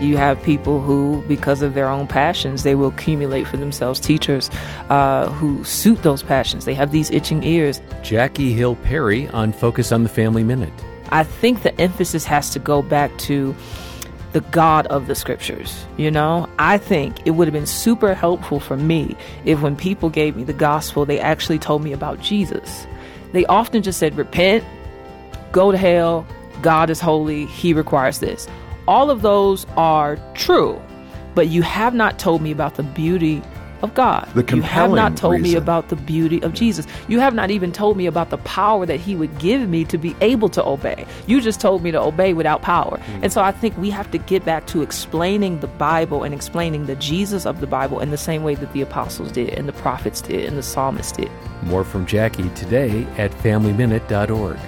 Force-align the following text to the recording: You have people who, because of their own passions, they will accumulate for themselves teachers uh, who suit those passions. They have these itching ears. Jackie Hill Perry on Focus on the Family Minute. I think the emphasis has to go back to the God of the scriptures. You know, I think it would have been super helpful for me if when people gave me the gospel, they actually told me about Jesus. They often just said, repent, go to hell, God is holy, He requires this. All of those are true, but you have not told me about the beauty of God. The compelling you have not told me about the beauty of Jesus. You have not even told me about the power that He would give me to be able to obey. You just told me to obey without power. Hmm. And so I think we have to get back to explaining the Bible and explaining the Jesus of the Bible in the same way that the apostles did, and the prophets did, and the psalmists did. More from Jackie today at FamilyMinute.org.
You 0.00 0.18
have 0.18 0.42
people 0.42 0.80
who, 0.80 1.24
because 1.26 1.62
of 1.62 1.74
their 1.74 1.88
own 1.88 2.06
passions, 2.06 2.62
they 2.64 2.74
will 2.74 2.88
accumulate 2.88 3.46
for 3.46 3.56
themselves 3.56 3.98
teachers 3.98 4.50
uh, 4.90 5.30
who 5.30 5.64
suit 5.64 6.02
those 6.02 6.22
passions. 6.22 6.66
They 6.66 6.74
have 6.74 6.92
these 6.92 7.10
itching 7.10 7.42
ears. 7.42 7.80
Jackie 8.02 8.52
Hill 8.52 8.76
Perry 8.76 9.28
on 9.28 9.52
Focus 9.52 9.92
on 9.92 10.02
the 10.02 10.08
Family 10.08 10.44
Minute. 10.44 10.72
I 11.10 11.24
think 11.24 11.62
the 11.62 11.78
emphasis 11.80 12.24
has 12.24 12.50
to 12.50 12.58
go 12.58 12.82
back 12.82 13.16
to 13.18 13.54
the 14.32 14.40
God 14.50 14.86
of 14.88 15.06
the 15.06 15.14
scriptures. 15.14 15.86
You 15.96 16.10
know, 16.10 16.46
I 16.58 16.76
think 16.76 17.26
it 17.26 17.30
would 17.30 17.48
have 17.48 17.54
been 17.54 17.64
super 17.64 18.12
helpful 18.12 18.60
for 18.60 18.76
me 18.76 19.16
if 19.46 19.62
when 19.62 19.76
people 19.76 20.10
gave 20.10 20.36
me 20.36 20.44
the 20.44 20.52
gospel, 20.52 21.06
they 21.06 21.18
actually 21.18 21.58
told 21.58 21.82
me 21.82 21.92
about 21.92 22.20
Jesus. 22.20 22.86
They 23.32 23.46
often 23.46 23.82
just 23.82 23.98
said, 23.98 24.14
repent, 24.14 24.62
go 25.52 25.72
to 25.72 25.78
hell, 25.78 26.26
God 26.60 26.90
is 26.90 27.00
holy, 27.00 27.46
He 27.46 27.72
requires 27.72 28.18
this. 28.18 28.46
All 28.88 29.10
of 29.10 29.22
those 29.22 29.66
are 29.76 30.16
true, 30.34 30.80
but 31.34 31.48
you 31.48 31.62
have 31.62 31.94
not 31.94 32.18
told 32.18 32.42
me 32.42 32.50
about 32.50 32.76
the 32.76 32.82
beauty 32.82 33.42
of 33.82 33.94
God. 33.94 34.28
The 34.34 34.42
compelling 34.42 34.56
you 34.56 34.62
have 34.62 34.90
not 34.92 35.16
told 35.16 35.40
me 35.40 35.54
about 35.54 35.88
the 35.88 35.96
beauty 35.96 36.42
of 36.42 36.54
Jesus. 36.54 36.86
You 37.08 37.20
have 37.20 37.34
not 37.34 37.50
even 37.50 37.72
told 37.72 37.96
me 37.96 38.06
about 38.06 38.30
the 38.30 38.38
power 38.38 38.86
that 38.86 38.98
He 38.98 39.14
would 39.14 39.38
give 39.38 39.68
me 39.68 39.84
to 39.86 39.98
be 39.98 40.14
able 40.20 40.48
to 40.50 40.64
obey. 40.64 41.06
You 41.26 41.40
just 41.40 41.60
told 41.60 41.82
me 41.82 41.90
to 41.90 42.00
obey 42.00 42.32
without 42.32 42.62
power. 42.62 42.98
Hmm. 42.98 43.24
And 43.24 43.32
so 43.32 43.42
I 43.42 43.52
think 43.52 43.76
we 43.76 43.90
have 43.90 44.10
to 44.12 44.18
get 44.18 44.44
back 44.44 44.66
to 44.68 44.82
explaining 44.82 45.60
the 45.60 45.66
Bible 45.66 46.22
and 46.22 46.34
explaining 46.34 46.86
the 46.86 46.96
Jesus 46.96 47.46
of 47.46 47.60
the 47.60 47.66
Bible 47.66 48.00
in 48.00 48.10
the 48.10 48.18
same 48.18 48.42
way 48.42 48.54
that 48.54 48.72
the 48.72 48.82
apostles 48.82 49.32
did, 49.32 49.50
and 49.50 49.68
the 49.68 49.72
prophets 49.74 50.20
did, 50.20 50.44
and 50.44 50.56
the 50.56 50.62
psalmists 50.62 51.12
did. 51.12 51.30
More 51.62 51.84
from 51.84 52.06
Jackie 52.06 52.48
today 52.50 53.04
at 53.18 53.30
FamilyMinute.org. 53.32 54.58